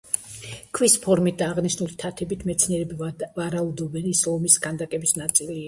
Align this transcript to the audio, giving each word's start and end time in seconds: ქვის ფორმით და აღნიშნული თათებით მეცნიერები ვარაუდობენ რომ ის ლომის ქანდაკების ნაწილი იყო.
ქვის 0.77 0.95
ფორმით 1.03 1.37
და 1.41 1.49
აღნიშნული 1.55 1.99
თათებით 2.05 2.47
მეცნიერები 2.51 2.99
ვარაუდობენ 3.39 4.09
რომ 4.09 4.11
ის 4.17 4.25
ლომის 4.33 4.59
ქანდაკების 4.67 5.19
ნაწილი 5.23 5.51
იყო. 5.51 5.59